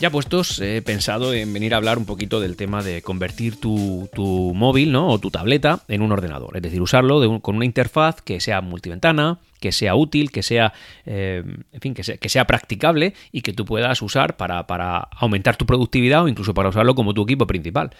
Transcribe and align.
Ya 0.00 0.08
puestos, 0.08 0.58
he 0.60 0.80
pensado 0.80 1.34
en 1.34 1.52
venir 1.52 1.74
a 1.74 1.76
hablar 1.76 1.98
un 1.98 2.06
poquito 2.06 2.40
del 2.40 2.56
tema 2.56 2.82
de 2.82 3.02
convertir 3.02 3.60
tu, 3.60 4.08
móvil 4.54 4.92
¿no? 4.92 5.08
o 5.08 5.18
tu 5.18 5.30
tableta 5.30 5.80
en 5.88 6.00
un 6.00 6.10
ordenador. 6.10 6.56
Es 6.56 6.62
decir, 6.62 6.80
usarlo 6.80 7.42
con 7.42 7.56
una 7.56 7.66
interfaz 7.66 8.22
que 8.22 8.40
sea 8.40 8.62
multiventana, 8.62 9.40
que 9.60 9.72
sea 9.72 9.94
útil, 9.96 10.30
que 10.30 10.42
sea, 10.42 10.72
eh, 11.04 11.42
en 11.44 11.80
fin, 11.82 11.92
que 11.92 12.02
sea, 12.02 12.16
que 12.16 12.30
sea, 12.30 12.46
practicable 12.46 13.12
y 13.30 13.42
que 13.42 13.52
tú 13.52 13.66
puedas 13.66 14.00
usar 14.00 14.38
para, 14.38 14.66
para 14.66 15.00
aumentar 15.00 15.56
tu 15.56 15.66
productividad 15.66 16.24
o 16.24 16.28
incluso 16.28 16.54
para 16.54 16.70
usarlo 16.70 16.94
como 16.94 17.12
tu 17.12 17.22
equipo 17.22 17.46
principal. 17.46 17.90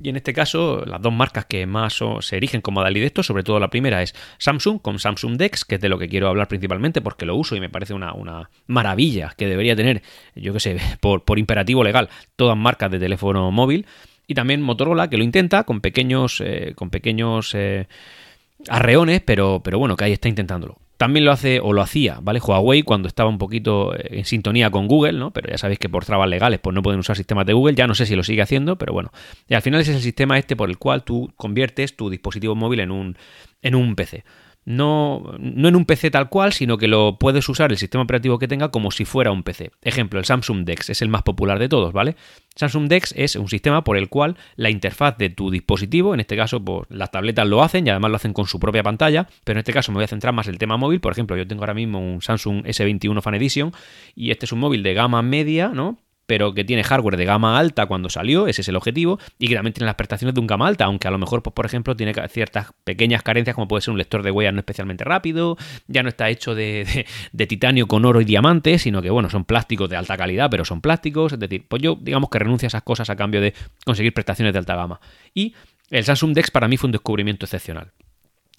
Y 0.00 0.10
en 0.10 0.16
este 0.16 0.32
caso, 0.32 0.84
las 0.86 1.02
dos 1.02 1.12
marcas 1.12 1.46
que 1.46 1.66
más 1.66 1.98
se 2.20 2.36
erigen 2.36 2.60
como 2.60 2.80
modalidad 2.80 3.06
esto, 3.06 3.24
sobre 3.24 3.42
todo 3.42 3.58
la 3.58 3.68
primera 3.68 4.00
es 4.00 4.14
Samsung 4.38 4.80
con 4.80 5.00
Samsung 5.00 5.36
Dex, 5.36 5.64
que 5.64 5.74
es 5.74 5.80
de 5.80 5.88
lo 5.88 5.98
que 5.98 6.08
quiero 6.08 6.28
hablar 6.28 6.46
principalmente 6.46 7.00
porque 7.00 7.26
lo 7.26 7.34
uso 7.34 7.56
y 7.56 7.60
me 7.60 7.68
parece 7.68 7.94
una, 7.94 8.48
maravilla 8.68 9.34
que 9.36 9.48
debería 9.48 9.74
tener, 9.74 10.02
yo 10.36 10.52
que 10.52 10.60
sé, 10.60 10.78
por, 11.00 11.24
por, 11.24 11.40
imperativo 11.40 11.82
legal, 11.82 12.08
todas 12.36 12.56
marcas 12.56 12.92
de 12.92 13.00
teléfono 13.00 13.50
móvil. 13.50 13.86
Y 14.28 14.34
también 14.34 14.62
Motorola, 14.62 15.08
que 15.08 15.16
lo 15.16 15.24
intenta 15.24 15.64
con 15.64 15.80
pequeños, 15.80 16.40
eh, 16.44 16.74
con 16.76 16.90
pequeños 16.90 17.54
eh, 17.54 17.88
arreones, 18.68 19.22
pero, 19.22 19.62
pero 19.64 19.78
bueno, 19.80 19.96
que 19.96 20.04
ahí 20.04 20.12
está 20.12 20.28
intentándolo. 20.28 20.78
También 20.98 21.24
lo 21.24 21.32
hace 21.32 21.60
o 21.60 21.72
lo 21.72 21.80
hacía, 21.80 22.18
¿vale? 22.20 22.40
Huawei 22.40 22.82
cuando 22.82 23.08
estaba 23.08 23.30
un 23.30 23.38
poquito 23.38 23.94
eh, 23.94 24.18
en 24.18 24.24
sintonía 24.24 24.70
con 24.70 24.88
Google, 24.88 25.12
¿no? 25.12 25.30
Pero 25.30 25.48
ya 25.48 25.56
sabéis 25.56 25.78
que 25.78 25.88
por 25.88 26.04
trabas 26.04 26.28
legales 26.28 26.58
pues 26.60 26.74
no 26.74 26.82
pueden 26.82 27.00
usar 27.00 27.16
sistemas 27.16 27.46
de 27.46 27.52
Google, 27.54 27.76
ya 27.76 27.86
no 27.86 27.94
sé 27.94 28.04
si 28.04 28.16
lo 28.16 28.24
sigue 28.24 28.42
haciendo, 28.42 28.76
pero 28.76 28.92
bueno. 28.92 29.10
Y 29.48 29.54
al 29.54 29.62
final 29.62 29.80
ese 29.80 29.92
es 29.92 29.98
el 29.98 30.02
sistema 30.02 30.38
este 30.38 30.56
por 30.56 30.68
el 30.68 30.76
cual 30.76 31.04
tú 31.04 31.32
conviertes 31.36 31.96
tu 31.96 32.10
dispositivo 32.10 32.54
móvil 32.54 32.80
en 32.80 32.90
un, 32.90 33.16
en 33.62 33.74
un 33.74 33.94
PC 33.94 34.24
no, 34.68 35.22
no 35.38 35.68
en 35.68 35.76
un 35.76 35.86
PC 35.86 36.10
tal 36.10 36.28
cual, 36.28 36.52
sino 36.52 36.76
que 36.76 36.88
lo 36.88 37.18
puedes 37.18 37.48
usar 37.48 37.70
el 37.70 37.78
sistema 37.78 38.04
operativo 38.04 38.38
que 38.38 38.46
tenga 38.46 38.70
como 38.70 38.90
si 38.90 39.06
fuera 39.06 39.30
un 39.32 39.42
PC. 39.42 39.70
Ejemplo, 39.80 40.18
el 40.18 40.26
Samsung 40.26 40.66
Dex 40.66 40.90
es 40.90 41.00
el 41.00 41.08
más 41.08 41.22
popular 41.22 41.58
de 41.58 41.70
todos, 41.70 41.94
¿vale? 41.94 42.16
Samsung 42.54 42.86
Dex 42.86 43.14
es 43.16 43.36
un 43.36 43.48
sistema 43.48 43.82
por 43.82 43.96
el 43.96 44.10
cual 44.10 44.36
la 44.56 44.68
interfaz 44.68 45.16
de 45.16 45.30
tu 45.30 45.50
dispositivo, 45.50 46.12
en 46.12 46.20
este 46.20 46.36
caso 46.36 46.62
pues, 46.62 46.82
las 46.90 47.10
tabletas 47.10 47.48
lo 47.48 47.62
hacen 47.62 47.86
y 47.86 47.90
además 47.90 48.10
lo 48.10 48.16
hacen 48.16 48.34
con 48.34 48.46
su 48.46 48.60
propia 48.60 48.82
pantalla, 48.82 49.26
pero 49.42 49.56
en 49.56 49.60
este 49.60 49.72
caso 49.72 49.90
me 49.90 49.96
voy 49.96 50.04
a 50.04 50.08
centrar 50.08 50.34
más 50.34 50.46
en 50.48 50.52
el 50.52 50.58
tema 50.58 50.76
móvil, 50.76 51.00
por 51.00 51.12
ejemplo, 51.12 51.34
yo 51.34 51.46
tengo 51.46 51.62
ahora 51.62 51.72
mismo 51.72 51.98
un 51.98 52.20
Samsung 52.20 52.64
S21 52.66 53.22
Fan 53.22 53.34
Edition 53.36 53.72
y 54.14 54.32
este 54.32 54.44
es 54.44 54.52
un 54.52 54.58
móvil 54.58 54.82
de 54.82 54.92
gama 54.92 55.22
media, 55.22 55.68
¿no? 55.68 55.98
Pero 56.28 56.52
que 56.52 56.62
tiene 56.62 56.84
hardware 56.84 57.16
de 57.16 57.24
gama 57.24 57.58
alta 57.58 57.86
cuando 57.86 58.10
salió, 58.10 58.48
ese 58.48 58.60
es 58.60 58.68
el 58.68 58.76
objetivo, 58.76 59.18
y 59.38 59.48
que 59.48 59.54
también 59.54 59.72
tiene 59.72 59.86
las 59.86 59.94
prestaciones 59.94 60.34
de 60.34 60.40
un 60.40 60.46
gama 60.46 60.68
alta, 60.68 60.84
aunque 60.84 61.08
a 61.08 61.10
lo 61.10 61.16
mejor, 61.16 61.42
pues, 61.42 61.54
por 61.54 61.64
ejemplo, 61.64 61.96
tiene 61.96 62.12
ciertas 62.28 62.72
pequeñas 62.84 63.22
carencias, 63.22 63.54
como 63.54 63.66
puede 63.66 63.80
ser 63.80 63.92
un 63.92 63.98
lector 63.98 64.22
de 64.22 64.30
huellas 64.30 64.52
no 64.52 64.60
especialmente 64.60 65.04
rápido, 65.04 65.56
ya 65.86 66.02
no 66.02 66.10
está 66.10 66.28
hecho 66.28 66.54
de, 66.54 67.06
titanio 67.48 67.86
con 67.86 68.04
oro 68.04 68.20
y 68.20 68.26
diamante, 68.26 68.78
sino 68.78 69.00
que, 69.00 69.08
bueno, 69.08 69.30
son 69.30 69.46
plásticos 69.46 69.88
de 69.88 69.96
alta 69.96 70.18
calidad, 70.18 70.50
pero 70.50 70.66
son 70.66 70.82
plásticos, 70.82 71.32
es 71.32 71.38
decir, 71.38 71.64
pues 71.66 71.80
yo 71.80 71.96
digamos 71.98 72.28
que 72.28 72.38
renuncio 72.38 72.66
a 72.66 72.68
esas 72.68 72.82
cosas 72.82 73.08
a 73.08 73.16
cambio 73.16 73.40
de 73.40 73.54
conseguir 73.86 74.12
prestaciones 74.12 74.52
de 74.52 74.58
alta 74.58 74.76
gama. 74.76 75.00
Y 75.32 75.54
el 75.88 76.04
Samsung 76.04 76.34
Dex 76.34 76.50
para 76.50 76.68
mí 76.68 76.76
fue 76.76 76.88
un 76.88 76.92
descubrimiento 76.92 77.46
excepcional. 77.46 77.90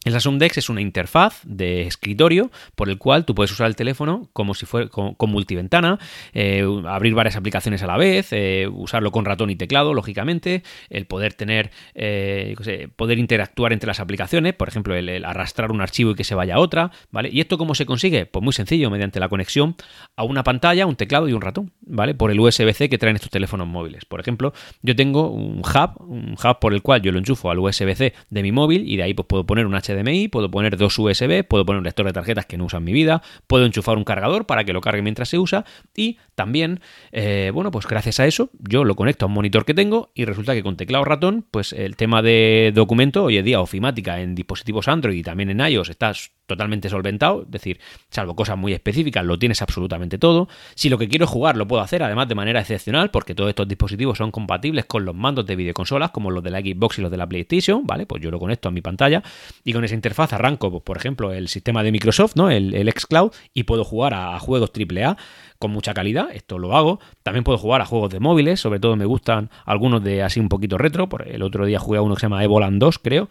El 0.05 0.13
Samsung 0.13 0.41
es 0.41 0.69
una 0.69 0.81
interfaz 0.81 1.41
de 1.43 1.81
escritorio 1.81 2.51
por 2.75 2.89
el 2.89 2.97
cual 2.97 3.25
tú 3.25 3.35
puedes 3.35 3.51
usar 3.51 3.67
el 3.67 3.75
teléfono 3.75 4.29
como 4.31 4.53
si 4.53 4.65
fuera 4.65 4.87
con, 4.87 5.15
multiventana, 5.29 5.99
eh, 6.33 6.65
abrir 6.87 7.13
varias 7.13 7.35
aplicaciones 7.35 7.83
a 7.83 7.87
la 7.87 7.97
vez, 7.97 8.29
eh, 8.31 8.67
usarlo 8.71 9.11
con 9.11 9.25
ratón 9.25 9.49
y 9.49 9.55
teclado, 9.55 9.93
lógicamente, 9.93 10.63
el 10.89 11.05
poder 11.05 11.33
tener, 11.33 11.71
eh, 11.95 12.55
poder 12.95 13.19
interactuar 13.19 13.73
entre 13.73 13.87
las 13.87 13.99
aplicaciones, 13.99 14.53
por 14.53 14.69
ejemplo, 14.69 14.95
el, 14.95 15.25
arrastrar 15.25 15.71
un 15.71 15.81
archivo 15.81 16.11
y 16.11 16.15
que 16.15 16.23
se 16.23 16.33
vaya 16.33 16.55
a 16.55 16.59
otra, 16.59 16.91
¿vale? 17.11 17.29
¿Y 17.31 17.41
esto 17.41 17.57
cómo 17.57 17.75
se 17.75 17.85
consigue? 17.85 18.25
Pues 18.25 18.41
muy 18.43 18.53
sencillo, 18.53 18.89
mediante 18.89 19.19
la 19.19 19.27
conexión 19.27 19.75
a 20.15 20.23
una 20.23 20.43
pantalla, 20.43 20.85
un 20.85 20.95
teclado 20.95 21.27
y 21.27 21.33
un 21.33 21.41
ratón, 21.41 21.73
¿vale? 21.81 22.15
Por 22.15 22.31
el 22.31 22.39
USB-C 22.39 22.89
que 22.89 22.97
traen 22.97 23.17
estos 23.17 23.31
teléfonos 23.31 23.67
móviles. 23.67 24.05
Por 24.05 24.21
ejemplo, 24.21 24.53
yo 24.81 24.95
tengo 24.95 25.29
un 25.29 25.59
hub, 25.59 26.01
un 26.01 26.35
hub 26.41 26.59
por 26.59 26.73
el 26.73 26.81
cual 26.81 27.01
yo 27.01 27.11
lo 27.11 27.19
enchufo 27.19 27.51
al 27.51 27.59
USB-C 27.59 28.13
de 28.29 28.43
mi 28.43 28.51
móvil 28.51 28.89
y 28.89 28.95
de 28.95 29.03
ahí 29.03 29.13
pues 29.13 29.27
puedo 29.27 29.45
poner 29.45 29.65
un 29.65 29.75
HDMI, 29.89 30.27
puedo 30.27 30.51
poner 30.51 30.77
dos 30.77 30.97
USB, 30.97 31.43
puedo 31.43 31.65
poner 31.65 31.79
un 31.79 31.85
lector 31.85 32.05
de 32.05 32.13
tarjetas 32.13 32.45
que 32.45 32.57
no 32.57 32.65
uso 32.65 32.77
en 32.77 32.83
mi 32.83 32.93
vida, 32.93 33.21
puedo 33.47 33.65
enchufar 33.65 33.97
un 33.97 34.03
cargador 34.03 34.45
para 34.45 34.63
que 34.63 34.73
lo 34.73 34.81
cargue 34.81 35.01
mientras 35.01 35.29
se 35.29 35.37
usa 35.37 35.65
y 35.95 36.17
también, 36.35 36.81
eh, 37.11 37.51
bueno, 37.53 37.71
pues 37.71 37.87
gracias 37.87 38.19
a 38.19 38.25
eso 38.25 38.49
yo 38.59 38.83
lo 38.83 38.95
conecto 38.95 39.25
a 39.25 39.27
un 39.27 39.33
monitor 39.33 39.65
que 39.65 39.73
tengo 39.73 40.11
y 40.13 40.25
resulta 40.25 40.53
que 40.53 40.63
con 40.63 40.77
teclado 40.77 41.05
ratón, 41.05 41.45
pues 41.49 41.73
el 41.73 41.95
tema 41.95 42.21
de 42.21 42.71
documento 42.73 43.25
hoy 43.25 43.37
en 43.37 43.45
día 43.45 43.61
ofimática 43.61 44.21
en 44.21 44.35
dispositivos 44.35 44.87
Android 44.87 45.17
y 45.17 45.23
también 45.23 45.49
en 45.49 45.59
iOS 45.59 45.89
está 45.89 46.13
totalmente 46.49 46.89
solventado, 46.89 47.43
es 47.43 47.51
decir, 47.51 47.79
salvo 48.09 48.35
cosas 48.35 48.57
muy 48.57 48.73
específicas, 48.73 49.23
lo 49.23 49.39
tienes 49.39 49.61
absolutamente 49.61 50.17
todo. 50.17 50.49
Si 50.75 50.89
lo 50.89 50.97
que 50.97 51.07
quiero 51.07 51.25
jugar 51.25 51.55
lo 51.55 51.67
puedo 51.67 51.81
hacer, 51.81 52.03
además 52.03 52.27
de 52.27 52.35
manera 52.35 52.59
excepcional, 52.59 53.11
porque 53.11 53.33
todos 53.33 53.49
estos 53.49 53.67
dispositivos 53.67 54.17
son 54.17 54.31
compatibles 54.31 54.85
con 54.85 55.05
los 55.05 55.15
mandos 55.15 55.45
de 55.45 55.55
videoconsolas, 55.55 56.11
como 56.11 56.31
los 56.31 56.43
de 56.43 56.49
la 56.49 56.59
Xbox 56.59 56.99
y 56.99 57.01
los 57.01 57.11
de 57.11 57.17
la 57.17 57.27
PlayStation, 57.27 57.85
¿vale? 57.85 58.05
Pues 58.05 58.21
yo 58.21 58.31
lo 58.31 58.39
conecto 58.39 58.67
a 58.67 58.71
mi 58.71 58.81
pantalla 58.81 59.23
y 59.63 59.71
con 59.71 59.85
esa 59.85 59.95
interfaz 59.95 60.33
arranco, 60.33 60.71
pues, 60.71 60.83
por 60.83 60.97
ejemplo, 60.97 61.31
el 61.31 61.47
sistema 61.47 61.83
de 61.83 61.91
Microsoft, 61.91 62.35
¿no? 62.35 62.49
El, 62.49 62.73
el 62.73 62.91
xCloud, 62.91 63.31
y 63.53 63.63
puedo 63.63 63.85
jugar 63.85 64.13
a, 64.13 64.37
juegos 64.39 64.71
AAA 64.75 65.17
con 65.59 65.71
mucha 65.71 65.93
calidad, 65.93 66.29
esto 66.33 66.57
lo 66.57 66.75
hago. 66.75 66.99
También 67.23 67.43
puedo 67.43 67.57
jugar 67.57 67.81
a 67.81 67.85
juegos 67.85 68.09
de 68.09 68.19
móviles, 68.19 68.59
sobre 68.59 68.79
todo 68.79 68.95
me 68.95 69.05
gustan 69.05 69.49
algunos 69.65 70.03
de 70.03 70.23
así 70.23 70.39
un 70.39 70.49
poquito 70.49 70.77
retro, 70.77 71.07
por 71.07 71.27
el 71.27 71.43
otro 71.43 71.65
día 71.65 71.79
jugué 71.79 71.99
a 71.99 72.01
uno 72.01 72.15
que 72.15 72.21
se 72.21 72.25
llama 72.25 72.43
Evoland 72.43 72.79
2, 72.79 72.99
creo 72.99 73.29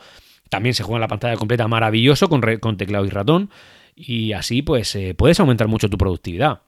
también 0.48 0.74
se 0.74 0.82
juega 0.82 0.98
en 0.98 1.02
la 1.02 1.08
pantalla 1.08 1.36
completa 1.36 1.68
maravilloso 1.68 2.28
con, 2.28 2.40
con 2.60 2.76
teclado 2.76 3.04
y 3.04 3.10
ratón. 3.10 3.50
Y 3.94 4.32
así 4.32 4.62
pues 4.62 4.94
eh, 4.94 5.14
puedes 5.14 5.40
aumentar 5.40 5.68
mucho 5.68 5.88
tu 5.90 5.98
productividad. 5.98 6.60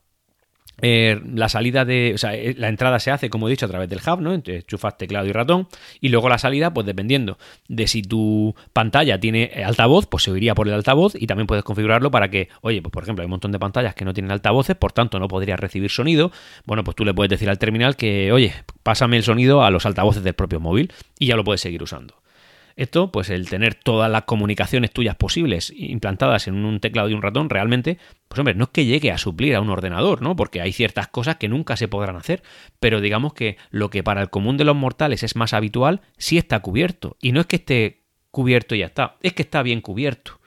Eh, 0.83 1.21
la 1.35 1.49
salida 1.49 1.85
de. 1.85 2.13
O 2.15 2.19
sea, 2.19 2.35
eh, 2.35 2.55
la 2.57 2.69
entrada 2.69 2.99
se 2.99 3.11
hace, 3.11 3.29
como 3.29 3.49
he 3.49 3.51
dicho, 3.51 3.67
a 3.67 3.69
través 3.69 3.89
del 3.89 4.01
hub, 4.01 4.21
¿no? 4.21 4.33
Entonces 4.33 4.67
chufas 4.67 4.97
teclado 4.97 5.27
y 5.27 5.33
ratón. 5.33 5.69
Y 6.01 6.09
luego 6.09 6.29
la 6.29 6.39
salida, 6.39 6.73
pues 6.73 6.87
dependiendo 6.87 7.39
de 7.69 7.87
si 7.87 8.03
tu 8.03 8.55
pantalla 8.73 9.21
tiene 9.21 9.53
altavoz, 9.65 10.07
pues 10.07 10.25
se 10.25 10.31
iría 10.31 10.55
por 10.55 10.69
el 10.69 10.75
altavoz. 10.75 11.15
Y 11.15 11.27
también 11.27 11.47
puedes 11.47 11.65
configurarlo 11.65 12.11
para 12.11 12.31
que, 12.31 12.49
oye, 12.63 12.81
pues 12.83 12.93
por 12.93 13.03
ejemplo, 13.03 13.23
hay 13.23 13.27
un 13.27 13.33
montón 13.33 13.53
de 13.53 13.59
pantallas 13.59 13.95
que 13.95 14.05
no 14.05 14.15
tienen 14.15 14.33
altavoces, 14.33 14.77
por 14.77 14.93
tanto 14.93 15.19
no 15.19 15.29
podrías 15.29 15.61
recibir 15.61 15.91
sonido. 15.91 16.33
Bueno, 16.65 16.85
pues 16.85 16.97
tú 16.97 17.05
le 17.05 17.15
puedes 17.15 17.31
decir 17.31 17.51
al 17.51 17.59
terminal 17.59 17.97
que, 17.97 18.33
oye, 18.33 18.55
pásame 18.83 19.17
el 19.17 19.23
sonido 19.23 19.63
a 19.63 19.71
los 19.71 19.85
altavoces 19.87 20.23
del 20.23 20.35
propio 20.35 20.61
móvil. 20.61 20.93
Y 21.19 21.27
ya 21.27 21.37
lo 21.37 21.45
puedes 21.45 21.61
seguir 21.61 21.83
usando. 21.83 22.15
Esto, 22.81 23.13
pues 23.13 23.29
el 23.29 23.47
tener 23.47 23.75
todas 23.75 24.11
las 24.11 24.23
comunicaciones 24.23 24.91
tuyas 24.91 25.15
posibles 25.15 25.71
implantadas 25.77 26.49
en 26.49 26.65
un 26.65 26.81
teclado 26.81 27.11
y 27.11 27.13
un 27.13 27.21
ratón, 27.21 27.51
realmente, 27.51 27.99
pues 28.27 28.39
hombre, 28.39 28.55
no 28.55 28.65
es 28.65 28.71
que 28.71 28.87
llegue 28.87 29.13
a 29.13 29.19
suplir 29.19 29.55
a 29.55 29.61
un 29.61 29.69
ordenador, 29.69 30.23
¿no? 30.23 30.35
Porque 30.35 30.63
hay 30.63 30.73
ciertas 30.73 31.07
cosas 31.09 31.37
que 31.37 31.47
nunca 31.47 31.77
se 31.77 31.89
podrán 31.89 32.17
hacer, 32.17 32.43
pero 32.79 33.03
digamos 33.03 33.35
que 33.35 33.59
lo 33.69 33.91
que 33.91 34.03
para 34.03 34.23
el 34.23 34.31
común 34.31 34.57
de 34.57 34.65
los 34.65 34.77
mortales 34.77 35.23
es 35.23 35.37
más 35.37 35.53
habitual, 35.53 36.01
sí 36.17 36.39
está 36.39 36.61
cubierto. 36.61 37.19
Y 37.21 37.33
no 37.33 37.41
es 37.41 37.47
que 37.49 37.57
esté 37.57 38.01
cubierto 38.31 38.75
y 38.75 38.79
ya 38.79 38.87
está, 38.87 39.19
es 39.21 39.35
que 39.35 39.43
está 39.43 39.63
bien 39.63 39.83
cubierto. 39.83 40.40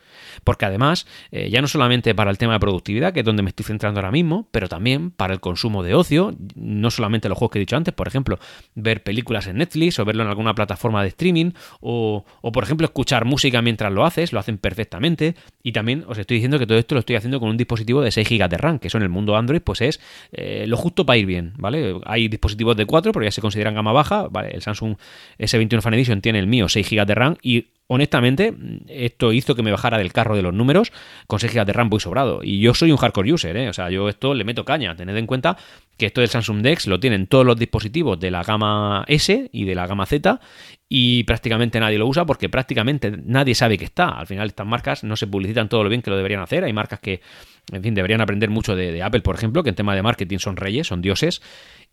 Porque 0.43 0.65
además, 0.65 1.07
eh, 1.31 1.49
ya 1.49 1.61
no 1.61 1.67
solamente 1.67 2.15
para 2.15 2.31
el 2.31 2.37
tema 2.37 2.53
de 2.53 2.59
productividad, 2.59 3.13
que 3.13 3.21
es 3.21 3.25
donde 3.25 3.43
me 3.43 3.49
estoy 3.49 3.65
centrando 3.65 3.99
ahora 3.99 4.11
mismo, 4.11 4.47
pero 4.51 4.67
también 4.69 5.11
para 5.11 5.33
el 5.33 5.39
consumo 5.39 5.83
de 5.83 5.95
ocio, 5.95 6.35
no 6.55 6.91
solamente 6.91 7.29
los 7.29 7.37
juegos 7.37 7.51
que 7.51 7.59
he 7.59 7.61
dicho 7.61 7.75
antes, 7.75 7.93
por 7.93 8.07
ejemplo, 8.07 8.39
ver 8.75 9.03
películas 9.03 9.47
en 9.47 9.57
Netflix 9.57 9.99
o 9.99 10.05
verlo 10.05 10.23
en 10.23 10.29
alguna 10.29 10.55
plataforma 10.55 11.01
de 11.01 11.09
streaming, 11.09 11.51
o, 11.79 12.23
por 12.53 12.63
ejemplo 12.63 12.85
escuchar 12.85 13.25
música 13.25 13.61
mientras 13.61 13.91
lo 13.91 14.05
haces, 14.05 14.33
lo 14.33 14.39
hacen 14.39 14.57
perfectamente. 14.57 15.35
Y 15.61 15.71
también 15.71 16.03
os 16.07 16.17
estoy 16.17 16.35
diciendo 16.37 16.59
que 16.59 16.67
todo 16.67 16.77
esto 16.77 16.95
lo 16.95 16.99
estoy 16.99 17.15
haciendo 17.15 17.39
con 17.39 17.49
un 17.49 17.57
dispositivo 17.57 18.01
de 18.01 18.11
6 18.11 18.27
GB 18.29 18.49
de 18.49 18.57
RAM, 18.57 18.79
que 18.79 18.87
eso 18.87 18.97
en 18.97 19.03
el 19.03 19.09
mundo 19.09 19.35
Android 19.35 19.61
pues 19.61 19.81
es 19.81 19.99
eh, 20.31 20.65
lo 20.67 20.77
justo 20.77 21.05
para 21.05 21.17
ir 21.17 21.25
bien, 21.25 21.53
¿vale? 21.57 21.95
Hay 22.05 22.27
dispositivos 22.27 22.75
de 22.75 22.85
4, 22.85 23.11
pero 23.11 23.25
ya 23.25 23.31
se 23.31 23.41
consideran 23.41 23.75
gama 23.75 23.91
baja, 23.91 24.27
¿vale? 24.29 24.51
El 24.51 24.61
Samsung 24.61 24.95
S21 25.39 25.81
Fan 25.81 25.93
Edition 25.93 26.21
tiene 26.21 26.39
el 26.39 26.47
mío 26.47 26.69
6 26.69 26.89
GB 26.89 27.05
de 27.05 27.15
RAM 27.15 27.35
y 27.41 27.67
honestamente, 27.93 28.53
esto 28.87 29.31
hizo 29.33 29.55
que 29.55 29.61
me 29.61 29.71
bajara 29.71 29.97
del 29.97 30.11
carro 30.11 30.35
de 30.35 30.41
los 30.41 30.53
números 30.53 30.91
con 31.27 31.39
6 31.39 31.53
GB 31.53 31.65
de 31.65 31.73
RAM 31.73 31.89
muy 31.89 31.99
sobrado. 31.99 32.41
Y 32.43 32.59
yo 32.59 32.73
soy 32.73 32.91
un 32.91 32.97
hardcore 32.97 33.31
user, 33.31 33.55
¿eh? 33.55 33.69
O 33.69 33.73
sea, 33.73 33.89
yo 33.89 34.09
esto 34.09 34.33
le 34.33 34.43
meto 34.43 34.65
caña. 34.65 34.95
Tened 34.95 35.15
en 35.15 35.27
cuenta 35.27 35.57
que 35.97 36.07
esto 36.07 36.21
del 36.21 36.29
Samsung 36.29 36.61
Dex 36.61 36.87
lo 36.87 36.99
tienen 36.99 37.27
todos 37.27 37.45
los 37.45 37.57
dispositivos 37.57 38.19
de 38.19 38.31
la 38.31 38.43
gama 38.43 39.05
S 39.07 39.49
y 39.51 39.65
de 39.65 39.75
la 39.75 39.85
gama 39.85 40.05
Z 40.05 40.39
y 40.89 41.23
prácticamente 41.23 41.79
nadie 41.79 41.97
lo 41.97 42.07
usa 42.07 42.25
porque 42.25 42.49
prácticamente 42.49 43.11
nadie 43.23 43.53
sabe 43.55 43.77
que 43.77 43.85
está. 43.85 44.09
Al 44.09 44.27
final 44.27 44.47
estas 44.47 44.65
marcas 44.65 45.03
no 45.03 45.15
se 45.15 45.27
publicitan 45.27 45.69
todo 45.69 45.83
lo 45.83 45.89
bien 45.89 46.01
que 46.01 46.09
lo 46.09 46.17
deberían 46.17 46.41
hacer. 46.41 46.63
Hay 46.63 46.73
marcas 46.73 46.99
que, 46.99 47.21
en 47.71 47.83
fin, 47.83 47.93
deberían 47.93 48.21
aprender 48.21 48.49
mucho 48.49 48.75
de, 48.75 48.91
de 48.91 49.03
Apple, 49.03 49.21
por 49.21 49.35
ejemplo, 49.35 49.63
que 49.63 49.69
en 49.69 49.75
tema 49.75 49.95
de 49.95 50.01
marketing 50.01 50.39
son 50.39 50.57
reyes, 50.57 50.87
son 50.87 51.01
dioses 51.01 51.41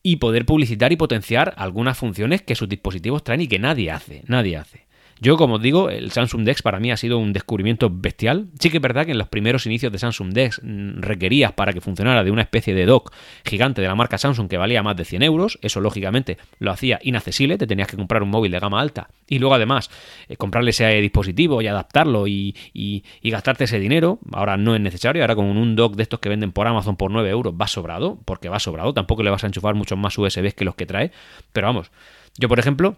y 0.03 0.17
poder 0.17 0.47
publicitar 0.47 0.93
y 0.93 0.97
potenciar 0.97 1.55
algunas 1.57 1.99
funciones 1.99 2.43
que 2.43 2.55
sus 2.55 2.69
dispositivos 2.69 3.23
traen 3.23 3.43
y 3.43 3.49
que 3.49 3.59
nadie 3.59 3.91
hace, 3.91 4.23
nadie 4.27 4.57
hace. 4.57 4.90
Yo, 5.23 5.37
como 5.37 5.57
os 5.57 5.63
digo, 5.63 5.91
el 5.91 6.11
Samsung 6.13 6.45
Dex 6.45 6.63
para 6.63 6.81
mí 6.81 6.91
ha 6.91 6.97
sido 6.97 7.19
un 7.19 7.35
descubrimiento 7.35 7.91
bestial. 7.93 8.49
Sí 8.59 8.71
que 8.71 8.79
es 8.79 8.83
verdad 8.83 9.05
que 9.05 9.13
en 9.13 9.19
los 9.19 9.29
primeros 9.29 9.67
inicios 9.67 9.93
de 9.93 9.99
Samsung 9.99 10.33
Dex 10.33 10.63
mm, 10.63 11.01
requerías 11.01 11.53
para 11.53 11.75
que 11.75 11.83
funcionara 11.83 12.25
de 12.25 12.31
una 12.31 12.41
especie 12.41 12.75
de 12.75 12.87
dock 12.87 13.13
gigante 13.45 13.83
de 13.83 13.89
la 13.89 13.95
marca 13.95 14.17
Samsung 14.17 14.49
que 14.49 14.57
valía 14.57 14.83
más 14.83 14.97
de 14.97 15.05
100 15.05 15.23
euros. 15.23 15.59
Eso, 15.61 15.81
lógicamente, 15.81 16.39
lo 16.59 16.71
hacía 16.71 16.99
inaccesible. 17.03 17.59
Te 17.59 17.67
tenías 17.67 17.87
que 17.87 17.99
comprar 17.99 18.23
un 18.23 18.31
móvil 18.31 18.51
de 18.53 18.61
gama 18.61 18.81
alta 18.81 19.11
y 19.29 19.39
luego, 19.39 19.55
además, 19.55 19.91
eh, 20.29 20.37
comprarle 20.37 20.71
ese 20.71 20.87
dispositivo 21.03 21.61
y 21.61 21.67
adaptarlo 21.67 22.27
y, 22.27 22.57
y, 22.73 23.03
gastarte 23.25 23.65
ese 23.65 23.79
dinero. 23.79 24.21
Ahora 24.33 24.57
no 24.57 24.75
es 24.75 24.81
necesario. 24.81 25.23
Ahora, 25.23 25.37
con 25.37 25.45
un 25.45 25.77
dock 25.77 25.97
de 25.97 26.03
estos 26.03 26.21
que 26.21 26.31
venden 26.31 26.53
por 26.53 26.67
Amazon 26.67 26.97
por 26.97 27.11
9 27.11 27.29
euros, 27.29 27.55
va 27.61 27.67
sobrado, 27.67 28.19
porque 28.25 28.49
va 28.49 28.59
sobrado. 28.59 28.95
Tampoco 28.95 29.23
le 29.23 29.29
vas 29.29 29.45
a 29.45 29.49
enchufar 29.49 29.75
muchos 29.75 29.99
más 29.99 30.17
USBs 30.17 30.55
que 30.55 30.65
los 30.65 30.77
que 30.77 30.87
trae. 30.87 31.13
Pero 31.53 31.67
vamos, 31.67 31.91
yo, 32.39 32.49
por 32.49 32.59
ejemplo, 32.59 32.97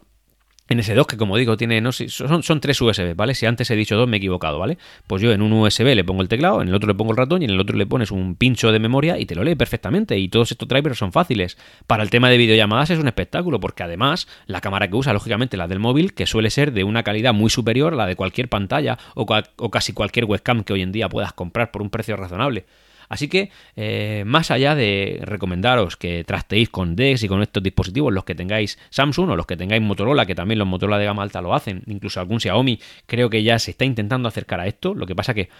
en 0.72 0.80
ese 0.80 0.94
2 0.94 1.06
que 1.06 1.16
como 1.16 1.36
digo 1.36 1.56
tiene 1.56 1.80
no 1.80 1.92
son, 1.92 2.42
son 2.42 2.60
tres 2.60 2.80
USB, 2.80 3.14
¿vale? 3.14 3.34
Si 3.34 3.46
antes 3.46 3.70
he 3.70 3.76
dicho 3.76 3.96
dos 3.96 4.08
me 4.08 4.16
he 4.16 4.18
equivocado, 4.18 4.58
¿vale? 4.58 4.78
Pues 5.06 5.22
yo 5.22 5.32
en 5.32 5.42
un 5.42 5.52
USB 5.52 5.94
le 5.94 6.04
pongo 6.04 6.22
el 6.22 6.28
teclado, 6.28 6.62
en 6.62 6.68
el 6.68 6.74
otro 6.74 6.88
le 6.88 6.94
pongo 6.94 7.12
el 7.12 7.16
ratón 7.16 7.42
y 7.42 7.44
en 7.44 7.52
el 7.52 7.60
otro 7.60 7.76
le 7.76 7.86
pones 7.86 8.10
un 8.10 8.34
pincho 8.34 8.72
de 8.72 8.78
memoria 8.78 9.18
y 9.18 9.26
te 9.26 9.34
lo 9.34 9.44
lee 9.44 9.54
perfectamente 9.54 10.18
y 10.18 10.28
todos 10.28 10.50
estos 10.50 10.68
drivers 10.68 10.98
son 10.98 11.12
fáciles. 11.12 11.56
Para 11.86 12.02
el 12.02 12.10
tema 12.10 12.28
de 12.28 12.38
videollamadas 12.38 12.90
es 12.90 12.98
un 12.98 13.06
espectáculo 13.06 13.60
porque 13.60 13.82
además 13.82 14.26
la 14.46 14.60
cámara 14.60 14.88
que 14.88 14.96
usa 14.96 15.12
lógicamente 15.12 15.56
la 15.56 15.68
del 15.68 15.78
móvil 15.78 16.14
que 16.14 16.26
suele 16.26 16.50
ser 16.50 16.72
de 16.72 16.84
una 16.84 17.02
calidad 17.02 17.34
muy 17.34 17.50
superior 17.50 17.92
a 17.92 17.96
la 17.96 18.06
de 18.06 18.16
cualquier 18.16 18.48
pantalla 18.48 18.98
o 19.14 19.70
casi 19.70 19.92
cualquier 19.92 20.24
webcam 20.24 20.64
que 20.64 20.72
hoy 20.72 20.82
en 20.82 20.92
día 20.92 21.08
puedas 21.08 21.32
comprar 21.32 21.70
por 21.70 21.82
un 21.82 21.90
precio 21.90 22.16
razonable. 22.16 22.64
Así 23.12 23.28
que, 23.28 23.50
eh, 23.76 24.22
más 24.24 24.50
allá 24.50 24.74
de 24.74 25.20
recomendaros 25.20 25.98
que 25.98 26.24
trasteéis 26.24 26.70
con 26.70 26.96
DeX 26.96 27.22
y 27.22 27.28
con 27.28 27.42
estos 27.42 27.62
dispositivos, 27.62 28.10
los 28.10 28.24
que 28.24 28.34
tengáis 28.34 28.78
Samsung 28.88 29.28
o 29.28 29.36
los 29.36 29.44
que 29.44 29.54
tengáis 29.54 29.82
Motorola, 29.82 30.24
que 30.24 30.34
también 30.34 30.58
los 30.58 30.66
Motorola 30.66 30.96
de 30.96 31.04
gama 31.04 31.22
alta 31.22 31.42
lo 31.42 31.52
hacen, 31.52 31.82
incluso 31.88 32.20
algún 32.20 32.40
Xiaomi, 32.40 32.80
creo 33.04 33.28
que 33.28 33.42
ya 33.42 33.58
se 33.58 33.72
está 33.72 33.84
intentando 33.84 34.28
acercar 34.28 34.60
a 34.60 34.66
esto. 34.66 34.94
Lo 34.94 35.04
que 35.04 35.14
pasa 35.14 35.34
que 35.34 35.50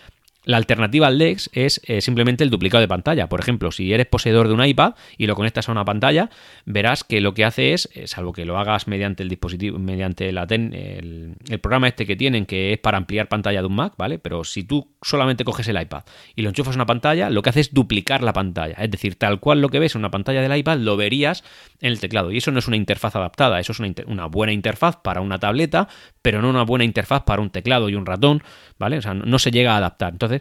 la 0.45 0.57
alternativa 0.57 1.07
al 1.07 1.19
DeX 1.19 1.51
es 1.53 1.81
eh, 1.85 2.01
simplemente 2.01 2.43
el 2.43 2.51
duplicado 2.51 2.81
de 2.81 2.89
pantalla. 2.89 3.29
Por 3.29 3.41
ejemplo, 3.41 3.71
si 3.71 3.93
eres 3.93 4.07
poseedor 4.07 4.49
de 4.49 4.55
un 4.55 4.65
iPad 4.65 4.95
y 5.17 5.27
lo 5.27 5.37
conectas 5.37 5.69
a 5.69 5.73
una 5.73 5.85
pantalla, 5.85 6.31
verás 6.65 7.05
que 7.05 7.21
lo 7.21 7.35
que 7.35 7.45
hace 7.45 7.73
es, 7.73 7.89
eh, 7.95 8.07
salvo 8.07 8.33
que 8.33 8.45
lo 8.45 8.59
hagas 8.59 8.89
mediante 8.89 9.23
el 9.23 9.29
dispositivo, 9.29 9.79
mediante 9.79 10.29
el, 10.29 11.37
programa 11.61 11.89
este 11.89 12.07
que 12.07 12.17
tienen, 12.17 12.47
que 12.47 12.73
es 12.73 12.79
para 12.79 12.99
ampliar 12.99 13.29
pantalla 13.29 13.61
de 13.61 13.67
un 13.67 13.75
Mac, 13.75 13.95
¿vale? 13.97 14.19
Pero 14.19 14.45
si 14.45 14.65
tú 14.65 14.93
solamente 15.01 15.45
coges 15.45 15.69
el 15.69 15.81
iPad 15.81 16.03
y 16.35 16.43
lo 16.43 16.49
enchufas 16.49 16.75
a 16.75 16.79
una 16.79 16.87
pantalla, 16.87 17.31
lo 17.31 17.43
que 17.43 17.51
hace 17.51 17.61
es 17.61 17.73
duplicar 17.73 18.23
la 18.23 18.33
pantalla. 18.33 18.75
Es 18.75 18.91
decir, 18.91 19.15
tal 19.17 19.39
cual 19.39 19.61
lo 19.61 19.69
que 19.69 19.79
ves 19.79 19.95
en 19.95 20.01
una 20.01 20.11
pantalla 20.11 20.43
del 20.43 20.57
iPad 20.57 20.79
lo 20.79 20.97
verías 20.97 21.45
en 21.81 21.93
el 21.93 22.01
teclado. 22.01 22.33
Y 22.33 22.39
eso 22.39 22.51
no 22.51 22.59
es 22.59 22.67
una 22.67 22.77
interfaz 22.77 23.15
adaptada, 23.17 23.61
eso 23.61 23.73
es 23.73 23.81
una, 23.81 23.93
una 24.07 24.27
buena 24.27 24.53
interfaz 24.53 24.97
para 24.97 25.21
una 25.21 25.39
tableta, 25.39 25.89
pero 26.23 26.41
no 26.41 26.49
una 26.49 26.63
buena 26.63 26.85
interfaz 26.85 27.23
para 27.23 27.43
un 27.43 27.51
teclado 27.51 27.89
y 27.89 27.95
un 27.95 28.07
ratón, 28.07 28.43
¿vale? 28.79 28.99
O 28.99 29.03
sea, 29.03 29.15
no, 29.15 29.39
se 29.39 29.51
llega 29.51 29.75
a 29.75 29.77
adaptar. 29.77 30.13
Entonces, 30.13 30.32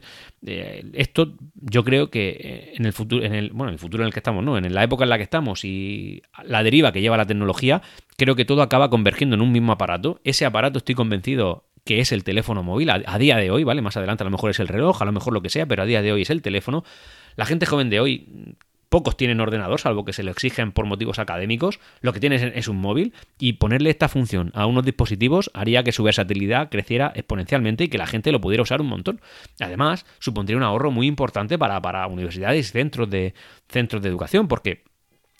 eh, 0.46 0.84
esto 0.94 1.34
yo 1.56 1.84
creo 1.84 2.10
que 2.10 2.30
eh, 2.40 2.74
en 2.78 2.86
el 2.86 2.94
futuro, 2.94 3.26
en 3.26 3.34
el, 3.34 3.50
bueno, 3.50 3.70
en 3.70 3.74
el 3.74 3.80
futuro 3.80 4.04
en 4.04 4.08
el 4.08 4.14
que 4.14 4.20
estamos, 4.20 4.44
¿no? 4.44 4.58
En 4.58 4.74
la 4.74 4.84
época 4.84 5.04
en 5.04 5.10
la 5.10 5.18
que 5.18 5.24
estamos 5.24 5.66
y 5.66 6.22
la 6.46 6.64
deriva 6.64 6.92
que 6.94 7.02
lleva 7.02 7.18
la 7.18 7.26
tecnología, 7.26 7.82
creo 8.18 8.36
que 8.36 8.46
todo 8.46 8.62
acaba 8.62 8.90
convergiendo 8.90 9.36
en 9.36 9.42
un 9.42 9.52
mismo 9.52 9.72
aparato. 9.72 10.22
Ese 10.24 10.46
aparato 10.46 10.78
estoy 10.78 10.96
convencido 10.96 11.66
que 11.84 12.00
es 12.00 12.12
el 12.12 12.24
teléfono 12.24 12.64
móvil 12.64 12.92
a, 12.92 13.02
a, 13.06 13.18
día 13.18 13.38
de 13.38 13.50
hoy, 13.50 13.64
¿vale? 13.64 13.82
Más 13.82 13.98
adelante 13.98 14.24
a 14.24 14.26
lo 14.26 14.32
mejor 14.32 14.52
es 14.52 14.60
el 14.60 14.68
reloj, 14.68 15.02
a 15.02 15.06
lo 15.06 15.12
mejor 15.12 15.34
lo 15.34 15.42
que 15.42 15.50
sea, 15.50 15.66
pero 15.66 15.82
a 15.82 15.86
día 15.86 16.02
de 16.02 16.12
hoy 16.14 16.22
es 16.22 16.30
el 16.30 16.42
teléfono. 16.42 16.84
La 17.36 17.46
gente 17.46 17.66
joven 17.66 17.90
de 17.90 18.00
hoy 18.00 18.56
Pocos 18.92 19.16
tienen 19.16 19.40
ordenador, 19.40 19.80
salvo 19.80 20.04
que 20.04 20.12
se 20.12 20.22
lo 20.22 20.32
exigen 20.32 20.74
por 20.74 20.86
motivos 20.86 21.18
académicos. 21.18 21.80
Lo 22.02 22.12
que 22.12 22.20
tienes 22.20 22.42
es 22.42 22.68
un 22.68 22.76
móvil 22.76 23.14
y 23.40 23.54
ponerle 23.54 23.90
esta 23.90 24.10
función 24.10 24.52
a 24.54 24.66
unos 24.66 24.84
dispositivos 24.84 25.50
haría 25.54 25.82
que 25.86 25.94
su 25.94 26.04
versatilidad 26.04 26.68
creciera 26.70 27.14
exponencialmente 27.16 27.86
y 27.86 27.88
que 27.88 27.98
la 27.98 28.06
gente 28.06 28.34
lo 28.34 28.42
pudiera 28.42 28.64
usar 28.64 28.82
un 28.82 28.88
montón. 28.88 29.22
Además, 29.62 30.06
supondría 30.20 30.58
un 30.58 30.64
ahorro 30.64 30.92
muy 30.92 31.08
importante 31.08 31.58
para, 31.58 31.82
para 31.82 32.06
universidades 32.08 32.68
y 32.68 32.70
centros 32.70 33.10
de, 33.10 33.34
centros 33.70 34.02
de 34.02 34.10
educación, 34.10 34.50
porque 34.50 34.84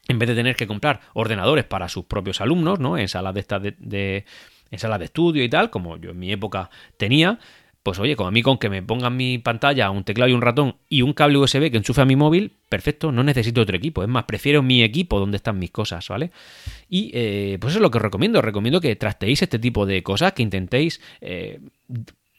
en 0.08 0.18
vez 0.18 0.30
de 0.30 0.36
tener 0.36 0.56
que 0.56 0.66
comprar 0.66 1.02
ordenadores 1.14 1.66
para 1.66 1.90
sus 1.90 2.06
propios 2.06 2.40
alumnos, 2.40 2.80
¿no? 2.80 2.98
En 2.98 3.10
salas 3.10 3.34
de, 3.34 3.46
de, 3.60 3.76
de 3.80 4.26
en 4.72 4.80
salas 4.80 5.00
de 5.00 5.06
estudio 5.06 5.44
y 5.44 5.50
tal, 5.50 5.70
como 5.70 5.98
yo 5.98 6.12
en 6.12 6.20
mi 6.20 6.32
época 6.32 6.70
tenía, 6.96 7.38
pues 7.84 8.00
oye, 8.00 8.16
como 8.16 8.30
a 8.30 8.32
mí 8.32 8.44
con 8.44 8.58
que 8.58 8.70
me 8.70 8.84
pongan 8.84 9.18
mi 9.18 9.40
pantalla, 9.40 9.90
un 9.90 10.04
teclado 10.04 10.30
y 10.30 10.34
un 10.34 10.42
ratón 10.42 10.76
y 10.88 11.02
un 11.02 11.14
cable 11.14 11.40
USB 11.40 11.72
que 11.72 11.78
enchufe 11.78 12.02
a 12.02 12.06
mi 12.06 12.16
móvil, 12.16 12.54
perfecto, 12.70 13.12
no 13.12 13.24
necesito 13.24 13.62
otro 13.62 13.76
equipo. 13.76 14.04
Es 14.04 14.10
más, 14.10 14.26
prefiero 14.26 14.62
mi 14.62 14.84
equipo 14.84 15.20
donde 15.20 15.38
están 15.38 15.58
mis 15.58 15.72
cosas, 15.72 16.08
¿vale? 16.08 16.32
Y 16.90 17.12
eh, 17.14 17.58
pues 17.60 17.72
eso 17.72 17.80
es 17.80 17.82
lo 17.82 17.90
que 17.90 17.98
os 17.98 18.04
recomiendo. 18.04 18.42
Recomiendo 18.42 18.82
que 18.82 18.96
trasteéis 18.96 19.42
este 19.42 19.58
tipo 19.58 19.86
de 19.86 20.04
cosas, 20.04 20.34
que 20.34 20.44
intentéis 20.44 21.02
eh, 21.22 21.60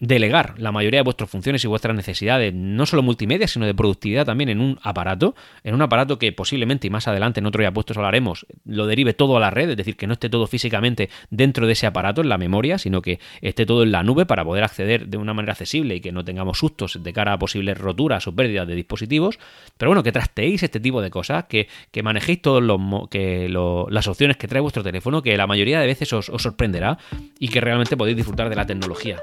delegar 0.03 0.55
la 0.59 0.73
mayoría 0.73 0.99
de 0.99 1.05
vuestras 1.05 1.31
funciones 1.31 1.63
y 1.63 1.69
vuestras 1.69 1.95
necesidades, 1.95 2.53
no 2.53 2.87
solo 2.87 3.05
multimedia, 3.05 3.47
sino 3.47 3.67
de 3.67 3.75
productividad 3.75 4.27
también 4.27 4.49
en 4.49 4.61
un 4.61 4.77
aparato, 4.83 5.37
en 5.63 5.77
un 5.77 5.83
aparato 5.83 6.19
que 6.19 6.33
posiblemente 6.33 6.89
y 6.89 6.91
más 6.91 7.07
adelante 7.07 7.39
en 7.39 7.47
otro 7.47 7.63
ya 7.63 7.71
puestos 7.71 7.97
hablaremos, 7.97 8.45
lo 8.65 8.89
derive 8.89 9.15
todo 9.15 9.37
a 9.37 9.41
la 9.41 9.51
red, 9.51 9.71
es 9.71 9.77
decir, 9.77 9.97
que 9.97 10.09
no 10.09 10.15
esté 10.15 10.29
todo 10.29 10.49
físicamente 10.49 11.09
dentro 11.31 11.69
de 11.69 11.75
ese 11.75 11.87
aparato, 11.87 12.21
en 12.21 12.29
la 12.29 12.37
memoria, 12.37 12.79
sino 12.79 13.01
que 13.01 13.21
esté 13.43 13.65
todo 13.65 13.85
en 13.85 13.93
la 13.93 14.03
nube 14.03 14.27
para 14.27 14.45
poder 14.45 14.65
acceder 14.65 15.07
de 15.07 15.19
una 15.19 15.35
manera 15.35 15.53
accesible 15.53 15.95
y 15.95 16.01
que 16.01 16.11
no 16.11 16.25
tengamos 16.25 16.59
sustos 16.59 16.99
de 17.01 17.13
cara 17.13 17.35
a 17.35 17.39
posibles 17.39 17.79
roturas 17.79 18.27
o 18.27 18.35
pérdidas 18.35 18.67
de 18.67 18.75
dispositivos. 18.75 19.39
Pero 19.79 19.91
bueno, 19.91 20.03
que 20.03 20.11
trasteéis 20.11 20.65
este 20.65 20.81
tipo 20.81 21.01
de 21.01 21.11
cosas, 21.11 21.45
que, 21.45 21.69
manejéis 22.03 22.43
todas 22.43 22.65
que 23.09 23.49
las 23.89 24.09
opciones 24.09 24.37
que 24.37 24.49
trae 24.49 24.61
vuestro 24.61 24.83
teléfono, 24.83 25.23
que 25.23 25.37
la 25.37 25.47
mayoría 25.47 25.79
de 25.79 25.87
veces 25.87 26.13
os 26.13 26.27
sorprenderá 26.27 26.99
y 27.39 27.47
que 27.47 27.61
realmente 27.61 27.97
podéis 27.97 28.17
disfrutar 28.17 28.49
de 28.49 28.57
la 28.57 28.67
tecnología. 28.67 29.23